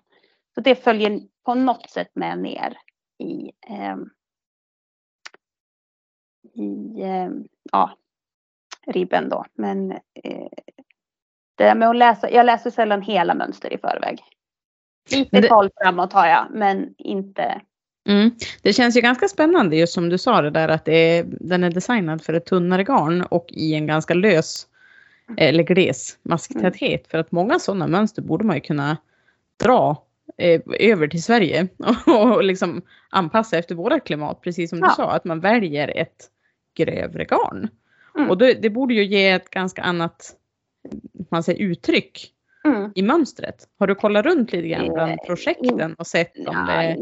[0.56, 2.78] Så det följer på något sätt med ner
[3.18, 3.96] i, eh,
[6.54, 7.30] i eh,
[7.72, 7.98] ja,
[8.88, 9.46] ribben då.
[9.54, 10.50] Men eh,
[11.56, 14.24] det där med att läsa, jag läser sällan hela mönster i förväg.
[15.12, 17.62] Lite det- koll framåt har jag, men inte.
[18.10, 18.32] Mm.
[18.62, 21.64] Det känns ju ganska spännande just som du sa det där att det är, den
[21.64, 24.68] är designad för ett tunnare garn och i en ganska lös
[25.38, 27.08] eller gles masktäthet.
[27.08, 28.98] För att många sådana mönster borde man ju kunna
[29.64, 30.04] dra
[30.38, 31.68] eh, över till Sverige
[32.06, 34.42] och, och liksom anpassa efter våra klimat.
[34.42, 34.94] Precis som du Ja.
[34.96, 36.30] sa, att man väljer ett
[36.78, 37.68] grövre garn.
[38.16, 38.30] Mm.
[38.30, 40.36] Och det, det borde ju ge ett ganska annat
[41.30, 42.32] man säger, uttryck
[42.68, 42.92] Mm.
[42.96, 43.68] i mönstret?
[43.80, 46.98] Har du kollat runt lite grann bland Eh, projekten och sett om det Ja, är...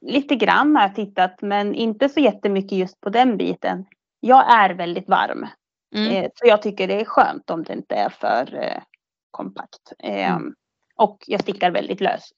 [0.00, 3.84] lite grann har jag tittat men inte så jättemycket just på den biten.
[4.20, 5.46] Jag är väldigt varm.
[5.96, 6.12] Mm.
[6.12, 8.82] Eh, så jag tycker det är skönt om det inte är för eh,
[9.30, 9.92] kompakt.
[9.98, 10.54] Mm.
[10.96, 12.34] Och jag stickar väldigt löst.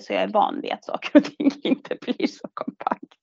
[0.00, 3.20] Så jag är van vid att saker och ting inte blir så kompakt.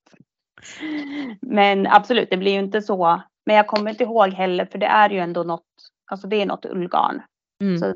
[1.41, 3.21] Men absolut, det blir ju inte så.
[3.45, 5.65] Men jag kommer inte ihåg heller för det är ju ändå något,
[6.11, 7.21] alltså det är något ullgarn.
[7.61, 7.77] Mm.
[7.77, 7.93] Så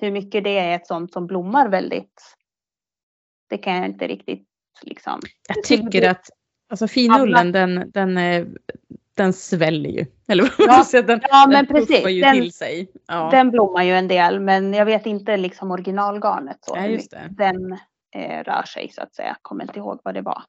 [0.00, 2.36] hur mycket det är ett sånt som blommar väldigt.
[3.48, 4.46] Det kan jag inte riktigt
[4.82, 5.20] liksom.
[5.48, 6.30] Jag tycker att
[6.70, 8.46] alltså, finullen den, den, eh,
[9.14, 10.06] den sväller ju.
[10.28, 12.08] Eller vad Ja, säger, den, Ja men den precis.
[12.08, 12.90] ju Den, till sig.
[13.06, 16.76] Ja, den blommar ju en del men jag vet inte liksom originalgarnet så.
[16.76, 17.28] ja just det.
[17.30, 17.72] Den
[18.14, 19.36] eh, rör sig så att säga.
[19.42, 20.42] Kommer inte ihåg vad det var.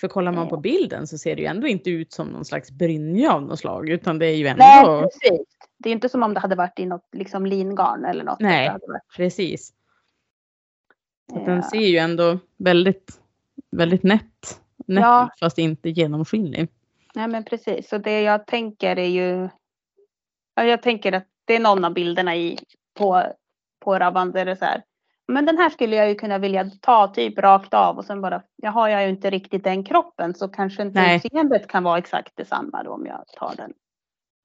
[0.00, 2.70] För kollar man på bilden så ser det ju ändå inte ut som någon slags
[2.70, 5.46] brynja av något slag utan det är ju ändå Nej precis.
[5.78, 8.40] Det är inte som om det hade varit i något liksom lingarn eller något.
[8.40, 8.76] Nej.
[9.16, 9.72] Precis.
[11.30, 13.20] Så att eh, den ser ju ändå väldigt,
[13.70, 15.30] väldigt nätt, nätt Ja.
[15.40, 16.68] fast inte genomskinlig.
[17.14, 17.88] Nej men precis.
[17.88, 19.48] Så det jag tänker är ju.
[20.54, 22.58] Ja, jag tänker att det är någon av bilderna i
[22.98, 23.22] på
[23.80, 24.82] på Rabban där det så här.
[25.28, 28.42] Men den här skulle jag ju kunna vilja ta typ rakt av och sen bara.
[28.56, 32.36] Jag har jag ju inte riktigt den kroppen så kanske inte utseendet kan vara exakt
[32.36, 33.72] detsamma då om jag tar den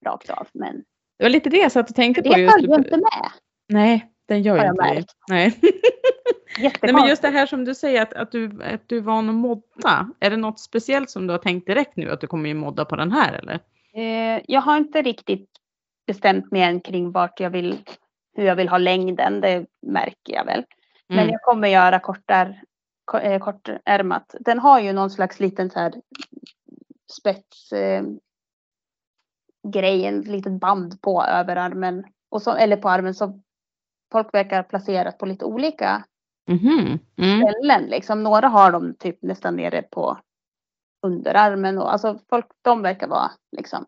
[0.05, 0.47] rakt av.
[0.53, 0.83] Men
[1.21, 3.31] Det var lite det jag satt och tänkte på det följer inte med.
[3.69, 5.05] Nej, den gör ju inte det.
[5.29, 5.59] Nej.
[6.81, 9.29] Nej men just det här som du säger att, att, du, att du är van
[9.29, 10.09] att modda.
[10.19, 12.85] Är det något speciellt som du har tänkt direkt nu att du kommer ju modda
[12.85, 13.59] på den här eller?
[13.93, 15.49] Eh, jag har inte riktigt
[16.07, 17.77] bestämt mig än kring vart jag vill,
[18.35, 19.41] hur jag vill ha längden.
[19.41, 20.63] Det märker jag väl.
[21.07, 21.31] Men Mm.
[21.31, 22.61] jag kommer göra kortar,
[23.05, 24.35] ko- eh, kortärmat.
[24.39, 25.93] Den har ju någon slags liten så här
[27.19, 28.03] spets eh,
[29.67, 32.03] grej, en litet band på överarmen.
[32.29, 33.39] Och så, eller på armen så
[34.11, 36.03] folk verkar placerat på lite olika
[36.47, 36.99] Mhm.
[37.17, 37.41] Mm.
[37.41, 37.83] ställen.
[37.83, 38.23] Liksom.
[38.23, 40.17] Några har dem typ nästan nere på
[41.01, 41.77] underarmen.
[41.77, 43.85] Och, alltså folk, de verkar vara liksom.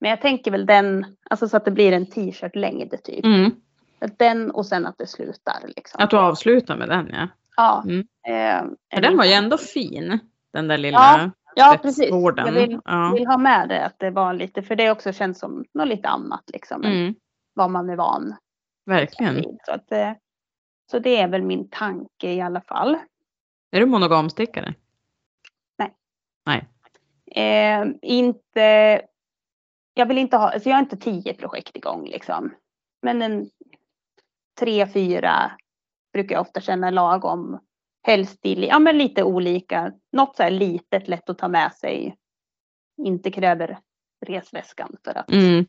[0.00, 3.24] Men jag tänker väl den, alltså så att det blir en t-shirt längd typ.
[3.24, 3.50] Mm.
[4.18, 6.02] Den och sen att det slutar liksom.
[6.02, 7.28] Att du avslutar med den ja.
[7.56, 7.84] Ja.
[7.86, 8.06] Mm.
[8.28, 10.18] Eh, den var ju ändå fin.
[10.52, 11.96] Den där lilla Ja, ja precis.
[11.96, 12.46] spetsvården.
[12.46, 13.12] Jag vill, Ja.
[13.14, 16.08] vill ha med det att det var lite, för det också känns som något lite
[16.08, 16.84] annat liksom.
[16.84, 17.14] Än Mm.
[17.54, 18.36] vad man är van
[18.86, 19.58] Verkligen.
[19.66, 20.12] Så, att, eh,
[20.90, 22.94] så det är väl min tanke i alla fall.
[23.70, 24.74] Är du monogamstickare?
[27.30, 29.00] Eh, inte,
[29.94, 32.54] jag vill inte ha, alltså jag har inte tio projekt igång liksom.
[33.02, 33.50] Men en
[34.60, 35.50] tre, fyra
[36.12, 37.58] brukar jag ofta känna lagom.
[38.08, 39.92] Helst i, ja men lite olika.
[40.12, 42.16] Något så här litet, lätt att ta med sig.
[43.02, 43.78] Inte kräver
[44.26, 45.66] resväskan för att Mm.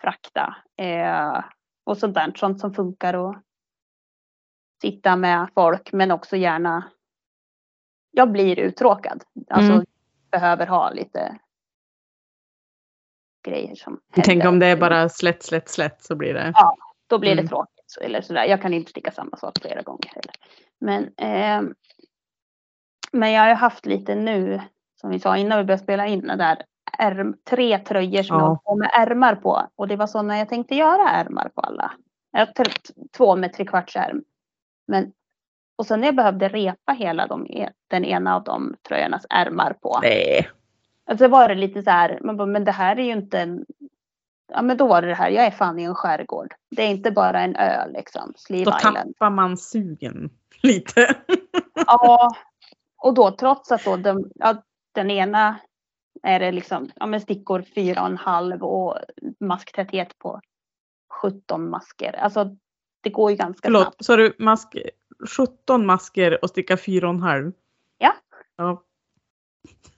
[0.00, 0.56] frakta.
[0.76, 1.44] Eh,
[1.84, 3.42] och sånt där, sånt som funkar att
[4.82, 6.90] sitta med folk men också gärna.
[8.10, 9.24] Jag blir uttråkad.
[9.50, 9.86] Alltså Mm.
[10.30, 11.38] behöver ha lite
[13.46, 14.48] grejer som Tänk händer.
[14.48, 16.52] om det är bara slätt, slätt, slätt så blir det.
[16.54, 16.76] Ja.
[17.06, 17.48] Då blir det Mm.
[17.48, 17.84] tråkigt.
[17.86, 18.44] Så, eller sådär.
[18.44, 20.34] Jag kan inte sticka samma sak flera gånger heller.
[20.80, 21.74] Men, ehm,
[23.12, 24.60] men jag har ju haft lite nu,
[25.00, 26.62] som vi sa innan vi började spela in, där
[26.98, 28.42] ärm, tre tröjor som Ja.
[28.64, 29.62] jag har med ärmar på.
[29.76, 31.92] Och det var sådana jag tänkte göra ärmar på alla.
[32.30, 32.54] Jag har
[33.16, 34.22] två med trekvartsärm.
[34.86, 35.12] Men
[35.76, 39.98] och sen jag behövde repa hela de, e- den ena av de tröjornas ärmar på.
[40.02, 40.48] Nej.
[41.06, 43.64] Alltså var det lite så här, man bara, men det här är ju inte en...
[44.48, 46.54] Ja men då var det det här, jag är fan i en skärgård.
[46.70, 48.96] Det är inte bara en ö liksom, Sleeve Då Island.
[48.96, 50.30] tappar man sugen
[50.62, 51.14] lite.
[51.86, 52.30] Ja,
[52.96, 54.62] och då trots att då den, ja,
[54.94, 55.56] den ena
[56.22, 58.98] är det liksom, ja men stickor fyra och en halv och
[59.40, 60.40] masktäthet på
[61.22, 62.12] 17 masker.
[62.12, 62.56] Alltså
[63.00, 63.84] det går ju ganska snabbt.
[63.84, 64.76] Förlåt, så du mask
[65.36, 67.52] 17 masker och sticka 4,5?
[67.98, 68.14] Ja.
[68.56, 68.82] ja.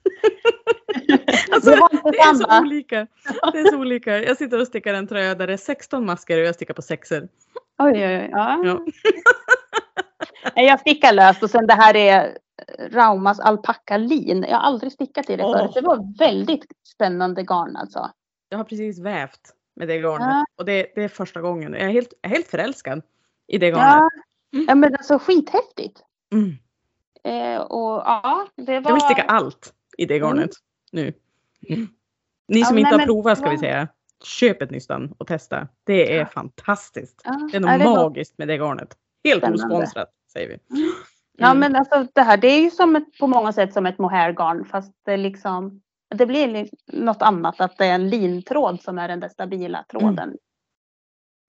[1.51, 1.69] alltså,
[2.03, 3.07] Det är så olika.
[3.51, 4.23] Det är så olika.
[4.23, 6.81] Jag sitter och stickar en tröja där det är 16 masker och jag stickar på
[6.81, 7.29] sexer.
[7.77, 8.29] Oj, oj, oj.
[8.31, 8.61] Ja.
[8.65, 8.85] Ja.
[10.55, 12.37] Nej, Jag stickar löst och sen det här är
[12.89, 14.45] Raumas alpackalin.
[14.49, 15.57] Jag har aldrig stickat i det Åh.
[15.57, 15.71] förut.
[15.73, 18.11] Det var väldigt spännande garn alltså.
[18.49, 20.45] Jag har precis vävt med det garnet Ja.
[20.57, 21.73] och det, det är första gången.
[21.73, 23.01] Jag är helt, jag är helt förälskad
[23.47, 23.85] i det garnet.
[23.85, 24.09] Ja,
[24.67, 26.03] ja men alltså skithäftigt.
[26.31, 26.57] Mm.
[27.23, 28.91] Eh, och ja, det var...
[28.91, 30.51] Jag vill sticka allt i det garnet
[30.91, 31.13] nu.
[31.69, 31.87] Mm.
[32.47, 33.87] Ni Ja, som nej, inte har men provat ska vi säga.
[34.23, 35.67] Köp ett nystan och testa.
[35.83, 36.25] Det är Ja.
[36.25, 37.21] fantastiskt.
[37.23, 38.97] Ja, Det är ja, något det magiskt med det garnet.
[39.23, 39.65] Helt Spännande.
[39.75, 40.57] osponsrat säger vi.
[41.37, 41.59] Ja Mm.
[41.59, 44.65] men alltså det här det är ju som ett, på många sätt som ett mohairgarn
[44.65, 45.81] fast det liksom
[46.15, 49.83] det blir li- något annat att det är en lintråd som är den där stabila
[49.89, 50.37] tråden.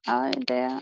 [0.07, 0.81] Ja, det...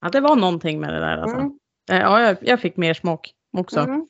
[0.00, 1.36] Ja, det var någonting med det där alltså.
[1.36, 1.58] Mm.
[1.90, 3.80] Eh, Ja, jag, jag fick mer smak också.
[3.80, 4.06] Mm.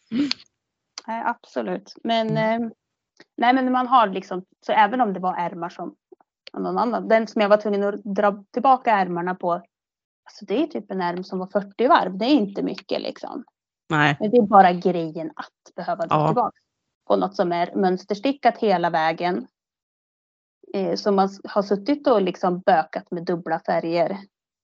[1.07, 1.95] Nej, absolut.
[2.05, 2.63] Men, Mm.
[2.63, 2.69] eh,
[3.37, 5.95] nej, men man har liksom, så även om det var ärmar som
[6.53, 9.53] någon annan, den som jag var tvungen att dra tillbaka ärmarna på,
[10.25, 13.45] alltså det är typ en ärm som var 40 varv, det är inte mycket liksom.
[13.91, 14.17] Nej.
[14.21, 16.27] Men det är bara grejen att behöva dra Ja.
[16.27, 16.57] tillbaka
[17.07, 19.47] på något som är mönsterstickat hela vägen.
[20.75, 24.19] Eh, som man har suttit och liksom bökat med dubbla färger.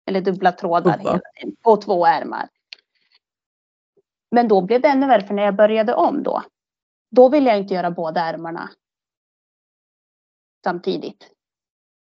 [0.07, 1.11] Eller dubbla trådar Ubba.
[1.11, 1.21] hela
[1.63, 2.49] på två ärmar.
[4.31, 6.43] Men då blev det ännu värre för när jag började om då.
[7.15, 8.71] Då ville jag inte göra båda ärmarna
[10.65, 11.31] samtidigt.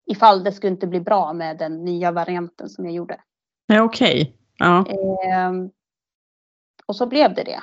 [0.05, 3.21] Ifall det skulle inte bli bra med den nya varianten som jag gjorde.
[3.65, 4.37] Ja, okej.
[4.57, 4.85] Ja.
[5.25, 5.69] Ehm,
[6.85, 7.61] och så blev det det.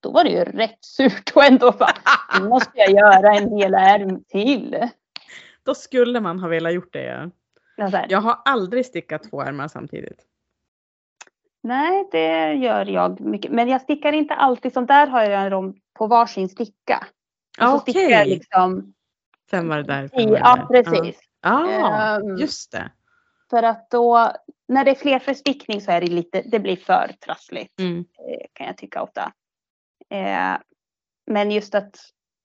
[0.00, 1.96] Då var det ju rätt surt och ändå bara,
[2.40, 4.88] nu måste jag göra en hel ärm till.
[5.62, 7.30] Då skulle man ha velat gjort det.
[7.76, 8.06] Ja.
[8.08, 10.26] Jag har aldrig stickat två ärmar samtidigt.
[11.64, 13.52] Nej, det gör jag mycket.
[13.52, 17.06] Men jag stickar inte alltid som där har jag dem på varsin sticka.
[17.60, 18.30] Och så stickar jag Okej.
[18.34, 18.94] liksom
[19.50, 20.10] Fem var det där.
[20.12, 21.20] var det ja precis.
[21.42, 22.90] Ja, ah, Ehm, just det.
[23.50, 24.32] För att då,
[24.68, 27.80] när det är fler för stickning så är det lite, det blir för trassligt.
[27.80, 27.98] Mm.
[27.98, 29.32] eh, kan jag tycka ofta.
[30.10, 30.56] Eh,
[31.26, 31.96] men just att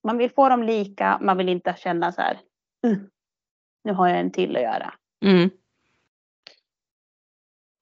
[0.03, 2.39] man vill få dem lika, man vill inte känna så här,
[2.87, 3.09] "Mm,
[3.83, 4.93] nu har jag en till att göra.
[5.25, 5.49] Mm.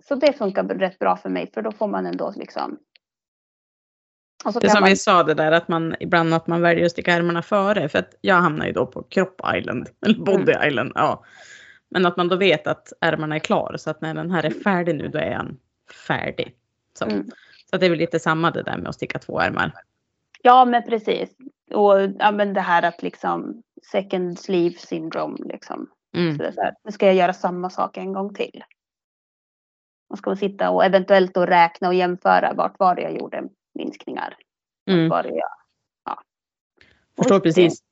[0.08, 2.80] Så det funkar rätt bra för mig för då får man ändå liksom.
[4.46, 6.86] Och så Det som man, vi sa det där att man ibland att man väljer
[6.86, 7.90] att sticka ärmarna före.
[7.90, 9.90] För att jag hamnar ju då på kropp island.
[10.06, 10.68] Eller body Mm.
[10.68, 10.92] island.
[10.96, 11.24] Ja.
[11.90, 13.76] Men att man då vet att ärmarna är klar.
[13.78, 15.58] Så att när den här är färdig nu då är den
[16.08, 16.56] färdig.
[17.00, 17.26] Så, Mm.
[17.70, 19.74] så det är väl lite samma det där med att sticka två ärmar.
[20.42, 21.30] ja men precis.
[21.74, 25.90] Och ja, men det här att liksom second sleeve syndrome liksom.
[26.16, 26.38] Mm.
[26.38, 28.64] Så det så här, nu ska jag göra samma sak en gång till.
[30.10, 33.44] Man ska sitta och eventuellt då räkna och jämföra vart var det jag gjorde
[33.74, 34.38] minskningar.
[34.90, 35.10] Mm.
[35.10, 35.50] Var jag,
[36.06, 36.22] ja.
[37.18, 37.84] Förstår Och precis.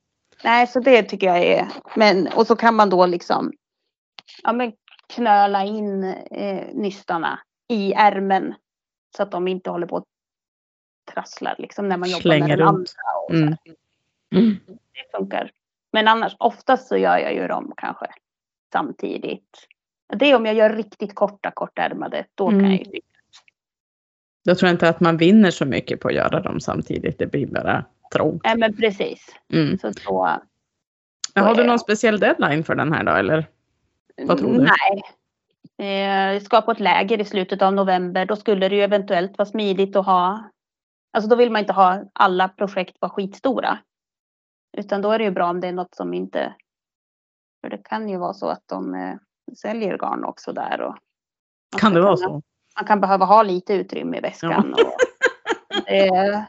[0.43, 3.51] Nej, så det tycker jag är, men och så kan man då liksom
[4.43, 4.73] ja, men
[5.07, 8.53] knöla in eh, nystarna i ärmen
[9.17, 10.05] så att de inte håller på och
[11.13, 12.75] trasslar liksom när man jobbar Slänger med den runt.
[12.77, 13.23] andra.
[13.23, 13.55] Och Mm.
[14.35, 14.59] Mm.
[14.67, 15.51] Det funkar.
[15.91, 18.05] Men annars oftast så gör jag ju dem kanske
[18.71, 19.67] samtidigt.
[20.07, 22.25] Det är om jag gör riktigt korta kortärmade.
[22.35, 22.71] Då kan Mm.
[22.71, 22.99] jag ju
[24.43, 27.19] Jag tror inte att man vinner så mycket på att göra dem samtidigt.
[27.19, 28.41] Det blir bara trångt.
[28.43, 29.35] Nej men precis.
[29.53, 29.77] Mm.
[29.77, 30.39] Så då,
[31.35, 33.47] Men har du någon speciell deadline för den här då eller?
[34.23, 34.57] Vad tror du?
[34.57, 35.03] Nej.
[35.77, 38.25] Eh, Jag ska på ett läger i slutet av november.
[38.25, 40.49] Då skulle det ju eventuellt vara smidigt att ha.
[41.13, 43.77] Alltså då vill man inte ha alla projekt vara skitstora.
[44.77, 46.55] Utan då är det ju bra om det är något som inte.
[47.61, 49.15] För det kan ju vara så att de eh,
[49.57, 50.81] säljer garn också där.
[50.81, 50.95] Och
[51.73, 52.41] man Kan det vara så?
[52.77, 54.73] Man kan behöva ha lite utrymme i väskan.
[54.73, 54.97] Och,
[55.91, 56.41] eh,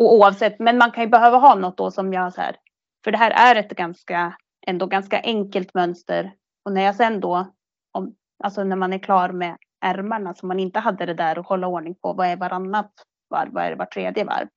[0.00, 2.56] och oavsett, men man kan ju behöva ha något då som jag så här.
[3.04, 6.32] För det här är ett ganska, ändå ganska enkelt mönster.
[6.64, 7.46] Och när jag sen då,
[7.92, 11.46] om, alltså när man är klar med ärmarna så man inte hade det där att
[11.46, 12.92] hålla ordning på vad är varannat
[13.30, 14.48] varv, vad är det var tredje varv.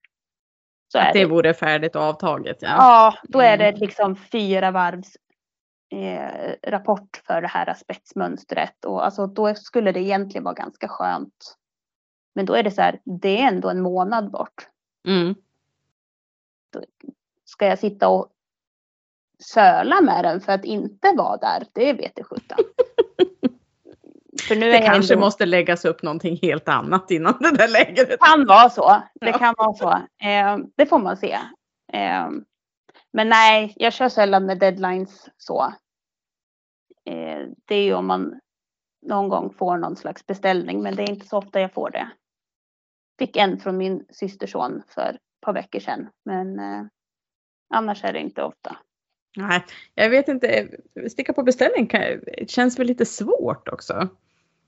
[0.92, 2.68] Så Att det det, vore färdigt och avtaget ja.
[2.70, 3.74] ja, då är Mm.
[3.74, 5.18] det liksom fyra varvs
[5.90, 8.86] eh, rapport för det här spetsmönstret.
[8.86, 11.58] Och alltså då skulle det egentligen vara ganska skönt.
[12.36, 14.70] Men då är det så här, det är ändå en månad bort.
[15.08, 15.36] Mm.
[17.46, 18.28] Ska jag sitta och
[19.40, 21.68] söla med den för att inte vara där?
[21.74, 22.58] Det vet jag sjutton.
[24.48, 28.20] för nu Det kanske ändå, måste läggas upp någonting helt annat innan det där lägret.
[28.20, 29.02] kan vara så.
[29.22, 29.90] Det kan vara så.
[30.26, 31.38] Eh, det får man se.
[31.94, 32.30] Eh,
[33.14, 35.74] men nej, jag kör sällan med deadlines så.
[37.06, 38.40] Eh, det är ju om man
[39.02, 42.10] någon gång får någon slags beställning, men det är inte så ofta jag får det.
[43.20, 46.86] Fick en från min systerson för ett par veckor sedan, men eh,
[47.70, 48.78] annars är det inte ofta.
[49.38, 49.66] Nej,
[49.96, 50.68] jag vet inte.
[51.12, 52.02] Sticka på beställning kan,
[52.48, 54.08] känns väl lite svårt också.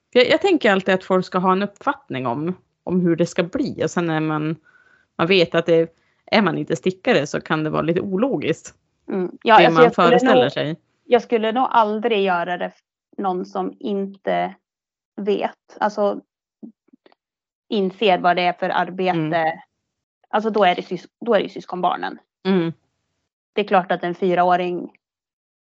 [0.10, 3.44] Jag, jag tänker alltid att folk ska ha en uppfattning om, om hur det ska
[3.44, 4.56] bli och sen när man,
[5.18, 5.96] man vet att det,
[6.32, 8.74] är man inte stickare så kan det vara lite ologiskt.
[9.08, 9.32] Mm.
[9.44, 10.76] Ja, det alltså man föreställer nog, sig.
[11.06, 12.72] jag skulle nog aldrig göra det
[13.16, 14.56] för någon som inte
[15.16, 15.78] vet.
[15.80, 16.22] Alltså
[17.70, 19.18] inser vad det är för arbete.
[19.18, 19.60] Mm.
[20.30, 22.20] Alltså då är det, sys- då är det syskonbarnen.
[22.46, 22.74] Mm.
[23.54, 24.92] Det är klart att en fyraåring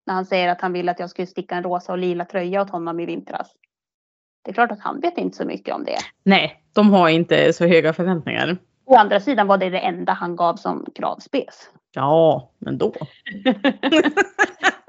[0.06, 2.62] när han säger att han vill att jag skulle sticka en rosa och lila tröja
[2.62, 3.52] åt honom i vintras.
[4.42, 5.98] Det är klart att han vet inte så mycket om det.
[6.22, 8.58] Nej, de har inte så höga förväntningar.
[8.90, 11.70] Å andra sidan var det det enda han gav som kravspec.
[11.94, 12.92] Ja, men då.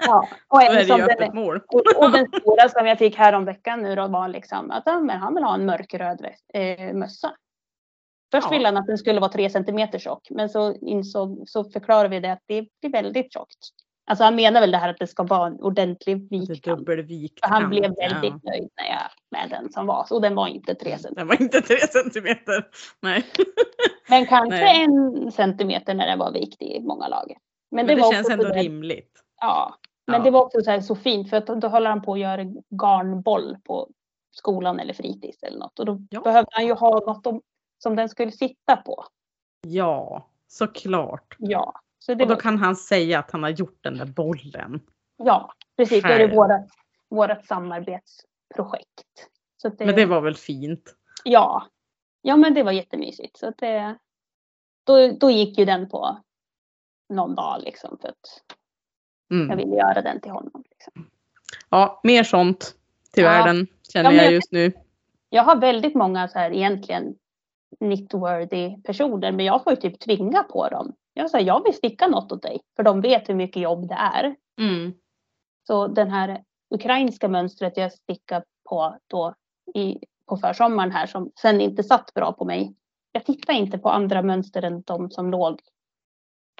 [0.06, 1.38] Ja, och, en det som den,
[1.68, 4.82] och, och den stora som jag fick här om veckan nu då var liksom att
[4.86, 7.34] ja, men han vill ha en mörkröd väst, eh, mössa.
[8.32, 8.50] Först Ja.
[8.50, 12.20] ville han att den skulle vara tre centimeter tjock, men så insåg, så förklarade vi
[12.20, 13.58] det att det blir väldigt tjockt.
[14.04, 16.38] Alltså han menar väl det här att det ska vara en ordentlig Det
[17.02, 17.38] vikkant.
[17.40, 18.08] han blev ja.
[18.10, 20.06] väldigt nöjd när jag, med den som var.
[20.10, 21.16] Och den var inte tre centimeter.
[21.16, 22.68] Den var inte tre centimeter.
[23.00, 23.24] Nej.
[24.08, 24.84] Men kanske Nej.
[24.84, 27.36] en centimeter när den var vikt i många lager.
[27.70, 29.22] Men Men det, det, var känns ändå rimligt.
[29.40, 29.74] Ja,
[30.06, 30.24] men Ja.
[30.24, 32.42] det var också så, här så fint för att då håller han på att göra
[32.82, 33.88] garnboll på
[34.30, 35.78] skolan eller fritids eller något.
[35.78, 36.20] Och då Ja.
[36.20, 37.40] behövde han ju ha något om,
[37.82, 39.04] som den skulle sitta på.
[39.66, 41.36] Ja, såklart.
[41.38, 44.80] Ja, så det Och då kan han säga att han har gjort den där bollen.
[45.16, 46.02] ja precis.
[46.02, 46.34] Då är det Själv.
[46.34, 46.66] vårat,
[47.10, 49.28] vårat samarbetsprojekt.
[49.62, 50.94] Det, Men det var väl fint?
[51.24, 51.66] Ja.
[52.22, 53.36] ja, men det var jättemysigt.
[53.36, 53.98] Så det,
[54.84, 56.18] då, då gick ju den på
[57.08, 58.42] någon dag liksom för att
[59.28, 59.56] jag Mm.
[59.56, 60.64] ville göra den till honom.
[60.70, 61.10] Liksom.
[61.68, 62.74] Ja, mer sånt
[63.12, 63.30] till Ja.
[63.30, 64.72] världen känner Ja, jag jag- just nu.
[65.28, 67.14] Jag har väldigt många så här egentligen
[67.78, 70.92] knitworthy personer men jag får ju typ tvinga på dem.
[71.14, 73.94] Jag säger jag vill sticka något åt dig för de vet hur mycket jobb det
[73.94, 74.36] är.
[74.60, 74.92] Mm.
[75.66, 76.44] Så den här
[76.74, 79.34] ukrainska mönstret jag stickade på då
[79.74, 82.74] i, på försommaren här som sen inte satt bra på mig.
[83.12, 85.60] Jag tittade inte på andra mönster än de som låg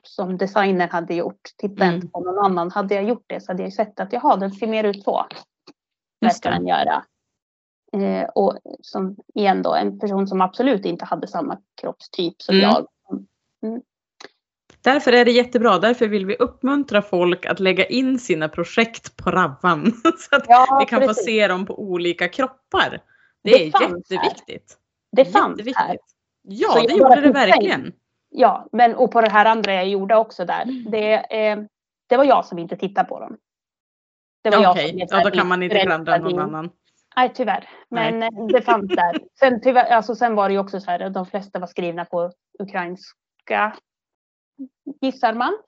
[0.03, 1.41] som designern hade gjort.
[1.57, 1.95] Tittade Mm.
[1.95, 2.71] inte på någon annan.
[2.71, 5.27] Hade jag gjort det så hade jag sett att jaha, den ser mer ut så.
[6.21, 7.05] Verkar den göra.
[7.93, 12.71] Eh, och som igen då en person som absolut inte hade samma kroppstyp som Mm.
[12.71, 12.87] jag.
[14.85, 15.79] Därför är det jättebra.
[15.79, 19.93] Därför vill vi uppmuntra folk att lägga in sina projekt på Ravvan.
[20.19, 21.25] Så att Ja, vi kan få precis.
[21.25, 22.91] se dem på olika kroppar.
[22.91, 24.17] Det, Det är fanns här.
[24.17, 24.77] jätteviktigt.
[25.13, 25.67] Det fanns här.
[25.67, 26.07] Jätteviktigt.
[26.43, 27.93] Ja, Så jag det gjorde det verkligen.
[28.31, 30.63] Ja, men och på det här andra jag gjorde också där.
[30.63, 30.91] Mm.
[30.91, 31.15] Det,
[31.47, 31.59] eh,
[32.07, 33.37] det var jag som inte tittade på dem.
[34.43, 36.71] Det var jag Okej, som ja, här då kan man inte klandra någon annan.
[37.17, 37.69] Nej, tyvärr.
[37.89, 39.19] Men eh, det fanns där.
[39.39, 42.05] Sen, tyvärr, alltså, sen var det ju också så här att de flesta var skrivna
[42.05, 43.73] på ukrainska,
[45.01, 45.59] gissar man.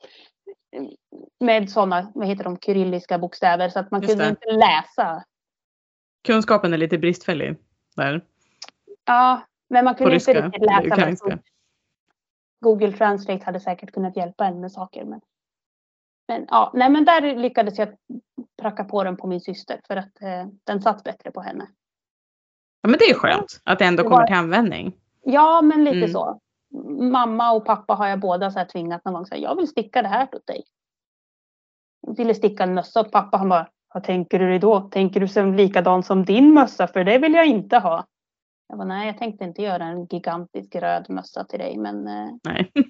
[1.40, 4.30] Med sådana, vad heter de, kyrilliska bokstäver så att man Just kunde det.
[4.30, 5.24] inte läsa.
[6.24, 7.56] Kunskapen är lite bristfällig
[7.96, 8.24] där.
[9.04, 11.24] Ja, men man På kunde inte ryska, riktigt läsa.
[11.26, 11.38] vad.
[12.60, 15.04] Google Translate hade säkert kunnat hjälpa en med saker.
[15.04, 15.20] Men,
[16.28, 17.88] men, ja, nej, men där lyckades jag
[18.62, 21.66] pracka på den på min syster för att eh, den satt bättre på henne.
[22.82, 24.96] Ja, men det är skönt att det ändå Det kommer var- till användning.
[25.22, 26.10] Ja, men lite Mm.
[26.12, 26.40] så.
[27.12, 29.26] Mamma och pappa har jag båda så här tvingat någon gång.
[29.26, 30.64] Så här, jag vill sticka det här åt dig.
[32.06, 33.36] Jag ville sticka en mössa åt pappa.
[33.36, 34.80] Han bara, vad tänker du dig då?
[34.80, 36.86] Tänker du som likadan som din mössa?
[36.86, 38.04] För det vill jag inte ha.
[38.68, 41.78] Jag bara, nej, jag tänkte inte göra en gigantisk röd mössa till dig.
[41.78, 42.72] Men eh, Nej.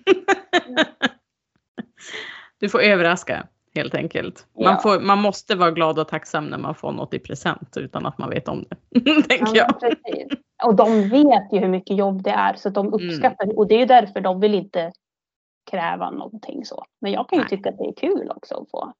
[2.61, 4.47] du får överraska helt enkelt.
[4.55, 4.81] Man, Ja.
[4.83, 8.19] får, man måste vara glad och tacksam när man får något i present utan att
[8.19, 9.01] man vet om det.
[9.29, 9.81] Tänker Ja, jag.
[9.81, 10.39] precis.
[10.63, 12.95] Och de vet ju hur mycket jobb det är så de Mm.
[12.95, 14.93] uppskattar Och det är ju därför de vill inte
[15.71, 16.85] kräva någonting så.
[17.01, 17.49] Men jag kan ju Nej.
[17.51, 18.93] tycka att det är kul också att få.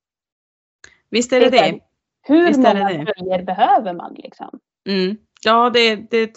[1.11, 1.81] Visst är det Det det.
[2.23, 4.61] Hur Visst många tröjor behöver man liksom?
[4.89, 5.17] Mm.
[5.45, 6.37] Ja, det, det,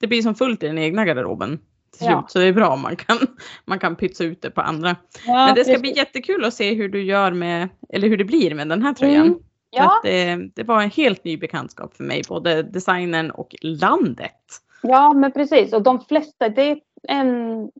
[0.00, 1.58] det blir som fullt i den egna garderoben.
[2.00, 2.24] Ja.
[2.28, 3.16] Så det är bra om man kan,
[3.64, 4.96] man kan pytsa ut det på andra.
[5.26, 5.82] Ja, Men det ska precis.
[5.82, 8.94] bli jättekul att se hur du gör med, eller hur det blir med den här
[8.94, 9.26] tröjan.
[9.26, 9.38] Mm.
[9.70, 14.62] Ja, att det, det var en helt ny bekantskap för mig, både designen och landet.
[14.82, 15.72] ja, men precis.
[15.72, 17.70] Och de flesta, det är en,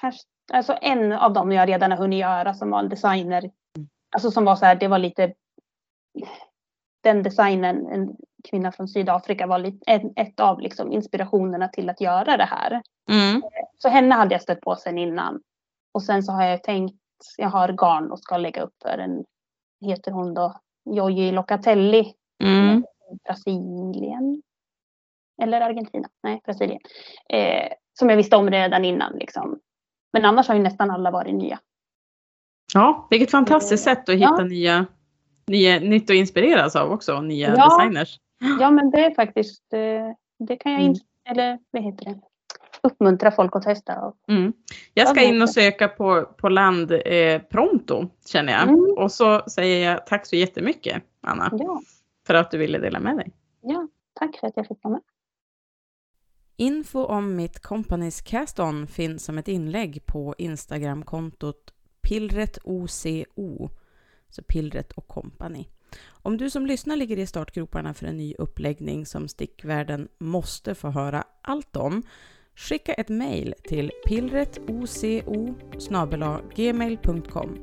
[0.00, 0.22] kanske,
[0.52, 3.50] alltså en av dem jag redan har hunnit göra som var en designer.
[4.16, 5.32] Alltså som var så här, det var lite,
[7.02, 8.16] den designen, en
[8.50, 12.82] kvinna från Sydafrika var lite, en, ett av liksom inspirationerna till att göra det här.
[13.10, 13.42] Mm.
[13.78, 15.40] Så henne hade jag stött på sen innan.
[15.92, 17.00] Och sen så har jag tänkt,
[17.36, 19.24] jag har garn och ska lägga upp för en,
[19.80, 22.14] heter hon då, Joji Locatelli
[22.44, 22.84] Mm.
[23.24, 24.42] Brasilien.
[25.42, 26.80] Eller Argentina, nej Brasilien.
[27.28, 29.58] Eh, som jag visste om redan innan liksom.
[30.12, 31.58] Men annars har ju nästan alla varit nya.
[32.74, 34.44] Ja, vilket fantastiskt sätt att hitta Ja.
[34.44, 34.86] nya,
[35.46, 37.64] nya, nytt att inspireras av också, nya Ja.
[37.64, 38.18] designers.
[38.60, 40.90] Ja men det är faktiskt, eh, det kan jag Mm.
[40.92, 42.20] inte, eller vad heter det?
[42.86, 44.12] Uppmuntra folk att testa.
[44.28, 44.52] Mm.
[44.94, 48.62] Jag ska in och söka på, på land eh, pronto, känner jag.
[48.62, 48.94] Mm.
[48.98, 51.82] Och så säger jag tack så jättemycket, Anna, ja,
[52.26, 53.32] för att du ville dela med dig.
[53.60, 55.02] ja, tack för att jag fick vara med.
[56.56, 61.72] Info om mitt Companys Cast-On finns som ett inlägg på Instagramkontot
[62.02, 63.68] pillretoco,
[64.28, 65.66] så Pillret och Company.
[66.08, 70.88] Om du som lyssnar ligger i startgroparna för en ny uppläggning som stickvärlden måste få
[70.88, 72.02] höra allt om,
[72.56, 75.54] skicka ett mejl till pillretoco
[76.54, 77.58] gmail.com.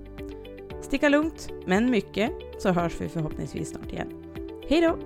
[1.09, 4.09] Lugnt, men mycket, så hörs vi förhoppningsvis snart igen.
[4.69, 4.97] Hej då!